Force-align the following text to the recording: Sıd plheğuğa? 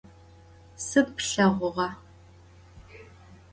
Sıd 0.85 1.07
plheğuğa? 1.15 1.89